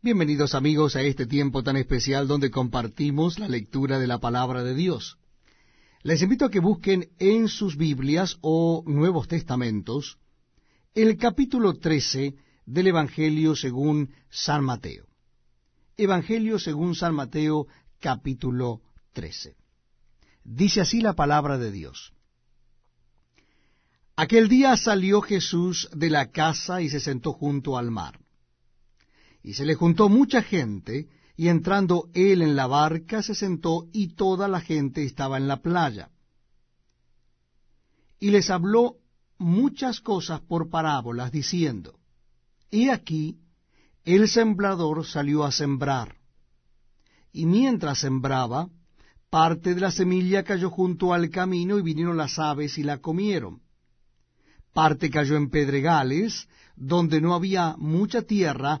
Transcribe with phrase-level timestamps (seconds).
[0.00, 4.72] Bienvenidos amigos a este tiempo tan especial donde compartimos la lectura de la palabra de
[4.72, 5.18] Dios.
[6.04, 10.18] Les invito a que busquen en sus Biblias o Nuevos Testamentos
[10.94, 15.08] el capítulo 13 del Evangelio según San Mateo.
[15.96, 17.66] Evangelio según San Mateo
[17.98, 18.82] capítulo
[19.14, 19.56] 13.
[20.44, 22.12] Dice así la palabra de Dios.
[24.14, 28.20] Aquel día salió Jesús de la casa y se sentó junto al mar
[29.48, 34.08] y se le juntó mucha gente, y entrando él en la barca se sentó, y
[34.08, 36.10] toda la gente estaba en la playa.
[38.20, 38.96] Y les habló
[39.38, 41.98] muchas cosas por parábolas, diciendo,
[42.70, 43.38] He aquí,
[44.04, 46.16] el sembrador salió a sembrar.
[47.32, 48.68] Y mientras sembraba,
[49.30, 53.62] parte de la semilla cayó junto al camino, y vinieron las aves y la comieron.
[54.74, 56.46] Parte cayó en pedregales,
[56.76, 58.80] donde no había mucha tierra,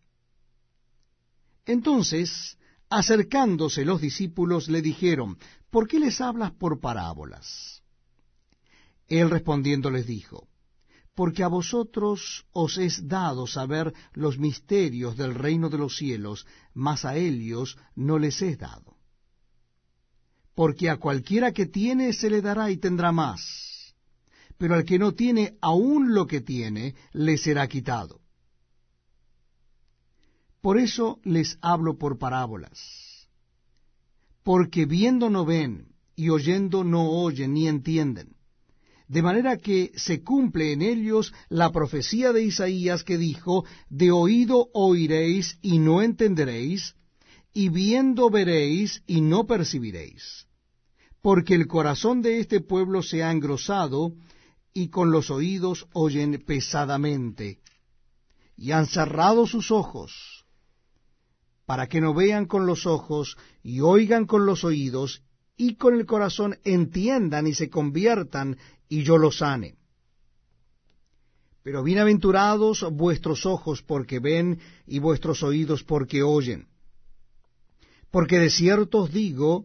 [1.65, 2.57] Entonces,
[2.89, 5.37] acercándose los discípulos, le dijeron,
[5.69, 7.81] ¿por qué les hablas por parábolas?
[9.07, 10.47] Él respondiendo les dijo,
[11.15, 17.05] porque a vosotros os es dado saber los misterios del reino de los cielos, mas
[17.05, 18.95] a ellos no les es dado.
[20.55, 23.93] Porque a cualquiera que tiene se le dará y tendrá más,
[24.57, 28.20] pero al que no tiene aún lo que tiene, le será quitado.
[30.61, 33.27] Por eso les hablo por parábolas.
[34.43, 38.35] Porque viendo no ven, y oyendo no oyen ni entienden.
[39.07, 44.69] De manera que se cumple en ellos la profecía de Isaías que dijo, de oído
[44.73, 46.95] oiréis y no entenderéis,
[47.53, 50.45] y viendo veréis y no percibiréis.
[51.21, 54.13] Porque el corazón de este pueblo se ha engrosado,
[54.73, 57.59] y con los oídos oyen pesadamente,
[58.55, 60.30] y han cerrado sus ojos,
[61.71, 65.23] para que no vean con los ojos y oigan con los oídos
[65.55, 68.57] y con el corazón entiendan y se conviertan
[68.89, 69.77] y yo los sane.
[71.63, 76.67] Pero bienaventurados vuestros ojos porque ven y vuestros oídos porque oyen.
[78.09, 79.63] Porque de cierto os digo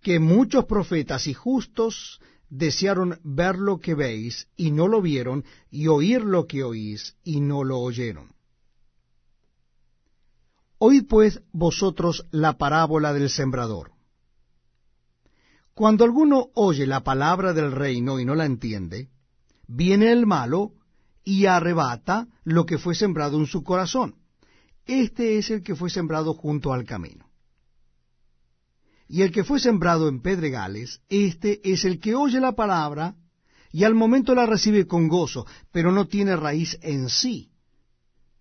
[0.00, 5.88] que muchos profetas y justos desearon ver lo que veis y no lo vieron, y
[5.88, 8.37] oír lo que oís y no lo oyeron.
[10.78, 13.92] Oíd pues vosotros la parábola del sembrador.
[15.74, 19.08] Cuando alguno oye la palabra del reino y no la entiende,
[19.66, 20.72] viene el malo
[21.24, 24.16] y arrebata lo que fue sembrado en su corazón.
[24.86, 27.28] Este es el que fue sembrado junto al camino.
[29.08, 33.16] Y el que fue sembrado en pedregales, este es el que oye la palabra
[33.70, 37.50] y al momento la recibe con gozo, pero no tiene raíz en sí,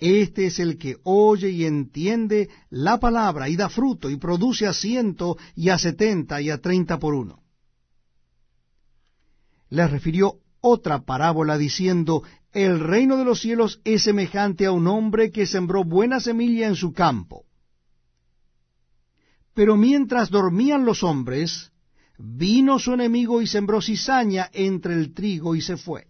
[0.00, 4.72] este es el que oye y entiende la palabra y da fruto y produce a
[4.72, 7.42] ciento y a setenta y a treinta por uno.
[9.68, 12.22] Les refirió otra parábola diciendo,
[12.52, 16.74] el reino de los cielos es semejante a un hombre que sembró buena semilla en
[16.74, 17.44] su campo.
[19.54, 21.70] Pero mientras dormían los hombres,
[22.18, 26.09] vino su enemigo y sembró cizaña entre el trigo y se fue.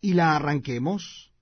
[0.00, 1.32] y la arranquemos?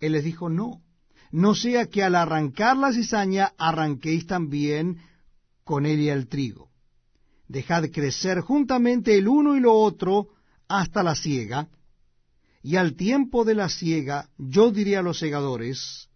[0.00, 0.82] Él les dijo, no,
[1.30, 4.98] no sea que al arrancar la cizaña arranquéis también
[5.64, 6.70] con ella el trigo.
[7.48, 10.28] dejad crecer juntamente el uno y lo otro
[10.68, 11.68] hasta la siega,
[12.62, 16.08] y al tiempo de la siega yo diré a los segadores,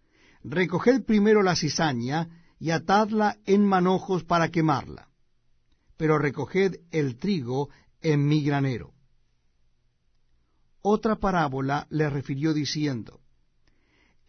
[0.43, 2.29] recoged primero la cizaña
[2.59, 5.09] y atadla en manojos para quemarla,
[5.95, 7.69] pero recoged el trigo
[8.01, 8.96] en mi granero.
[10.89, 13.19] Otra parábola le refirió diciendo,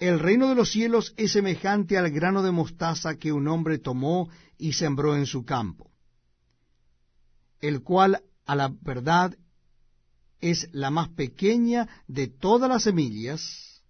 [0.00, 4.28] El reino de los cielos es semejante al grano de mostaza que un hombre tomó
[4.58, 5.92] y sembró en su campo,
[7.60, 9.36] el cual a la verdad
[10.40, 13.80] es la más pequeña de todas las semillas,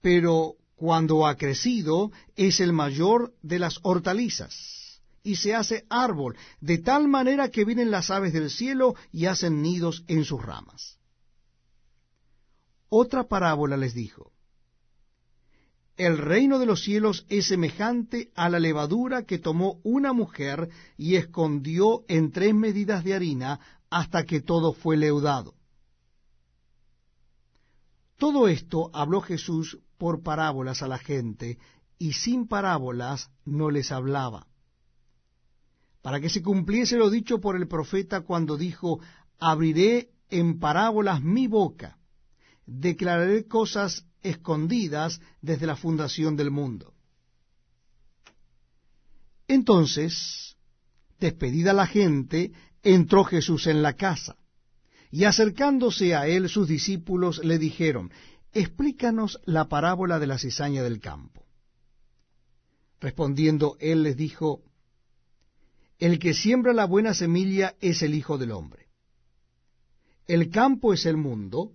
[0.00, 6.78] pero cuando ha crecido es el mayor de las hortalizas, y se hace árbol, de
[6.78, 10.98] tal manera que vienen las aves del cielo y hacen nidos en sus ramas.
[12.94, 14.32] Otra parábola les dijo,
[15.96, 20.68] El reino de los cielos es semejante a la levadura que tomó una mujer
[20.98, 25.54] y escondió en tres medidas de harina hasta que todo fue leudado.
[28.18, 31.56] Todo esto habló Jesús por parábolas a la gente,
[31.96, 34.48] y sin parábolas no les hablaba.
[36.02, 39.00] Para que se cumpliese lo dicho por el profeta cuando dijo,
[39.38, 41.96] abriré en parábolas mi boca,
[42.66, 46.94] declararé cosas escondidas desde la fundación del mundo.
[49.48, 50.56] Entonces,
[51.18, 54.36] despedida la gente, entró Jesús en la casa.
[55.10, 58.10] Y acercándose a él sus discípulos le dijeron,
[58.52, 61.44] explícanos la parábola de la cizaña del campo.
[63.00, 64.62] Respondiendo él les dijo,
[65.98, 68.88] el que siembra la buena semilla es el Hijo del Hombre.
[70.26, 71.72] El campo es el mundo,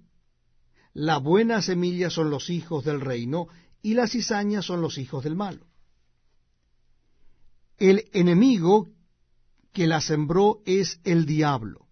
[0.98, 3.50] la buena semilla son los hijos del reino,
[3.84, 5.68] y las cizañas son los hijos del malo.
[7.78, 8.90] El enemigo
[9.72, 11.86] que la sembró es el diablo.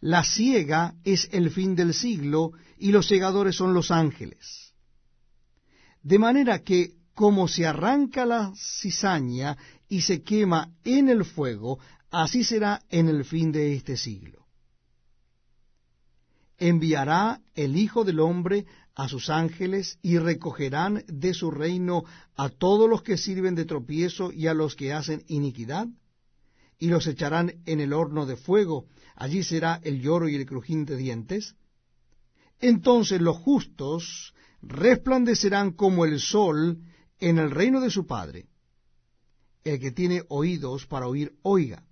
[0.00, 4.74] La ciega es el fin del siglo y los segadores son los ángeles.
[6.02, 9.56] De manera que como se arranca la cizaña
[9.88, 11.78] y se quema en el fuego,
[12.10, 14.43] así será en el fin de este siglo.
[16.58, 22.04] Enviará el Hijo del Hombre a sus ángeles y recogerán de su reino
[22.36, 25.88] a todos los que sirven de tropiezo y a los que hacen iniquidad,
[26.78, 28.86] y los echarán en el horno de fuego,
[29.16, 31.54] allí será el lloro y el crujín de dientes.
[32.60, 36.78] Entonces los justos resplandecerán como el sol
[37.20, 38.46] en el reino de su Padre.
[39.64, 41.84] El que tiene oídos para oír, oiga.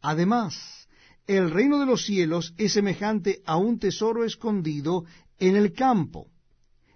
[0.00, 0.83] Además,
[1.26, 5.04] el reino de los cielos es semejante a un tesoro escondido
[5.38, 6.28] en el campo,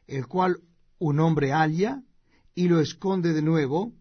[0.07, 0.59] el cual
[0.99, 2.03] un hombre halla
[2.55, 3.93] y lo esconde de nuevo,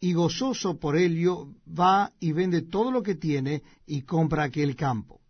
[0.00, 5.20] y gozoso por ello va y vende todo lo que tiene y compra aquel campo.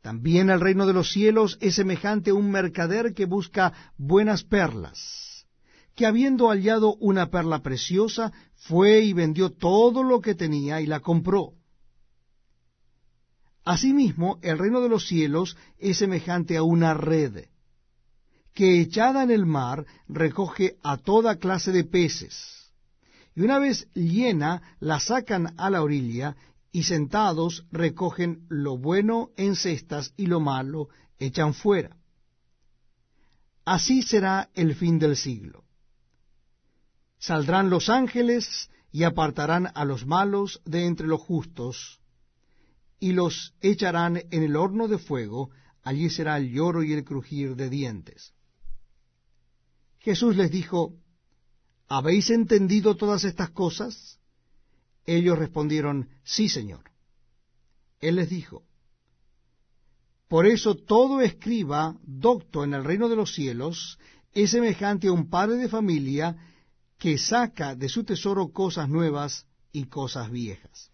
[0.00, 5.46] También el reino de los cielos es semejante a un mercader que busca buenas perlas,
[5.94, 11.00] que habiendo hallado una perla preciosa, fue y vendió todo lo que tenía y la
[11.00, 11.57] compró.
[13.68, 17.44] Asimismo, el reino de los cielos es semejante a una red,
[18.54, 22.72] que echada en el mar recoge a toda clase de peces
[23.36, 26.34] y una vez llena la sacan a la orilla,
[26.72, 30.88] y sentados recogen lo bueno en cestas y lo malo
[31.18, 31.94] echan fuera.
[33.66, 35.64] Así será el fin del siglo.
[37.18, 41.97] Saldrán los ángeles y apartarán a los malos de entre los justos,
[43.00, 45.50] y los echarán en el horno de fuego,
[45.82, 48.34] allí será el lloro y el crujir de dientes.
[49.98, 50.94] Jesús les dijo,
[51.88, 54.18] ¿habéis entendido todas estas cosas?
[55.06, 56.90] Ellos respondieron, sí, Señor.
[58.00, 58.64] Él les dijo,
[60.28, 63.98] por eso todo escriba docto en el reino de los cielos
[64.32, 66.36] es semejante a un padre de familia
[66.98, 70.90] que saca de su tesoro cosas nuevas y cosas viejas.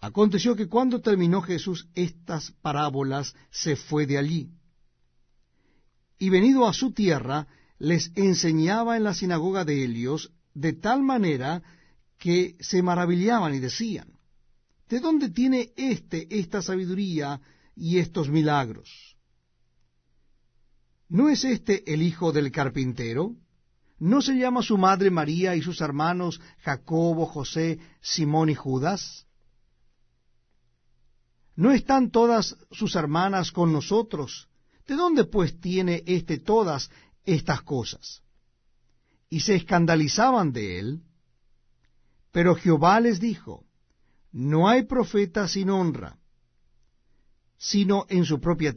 [0.00, 4.50] Aconteció que cuando terminó Jesús estas parábolas, se fue de allí.
[6.18, 7.46] Y venido a su tierra,
[7.78, 11.62] les enseñaba en la sinagoga de Helios de tal manera
[12.18, 14.18] que se maravillaban y decían,
[14.88, 17.40] ¿de dónde tiene éste esta sabiduría
[17.74, 19.16] y estos milagros?
[21.08, 23.36] ¿No es este el hijo del carpintero?
[23.98, 29.25] ¿No se llama su madre María y sus hermanos Jacobo, José, Simón y Judas?
[31.56, 34.48] ¿No están todas sus hermanas con nosotros?
[34.86, 36.90] ¿De dónde pues tiene éste todas
[37.26, 38.22] estas cosas.
[39.28, 41.02] Y se escandalizaban de él,
[42.30, 43.64] Pero Jehová les dijo,
[44.30, 46.18] No hay profeta sin honra,
[47.56, 48.74] sino en su propia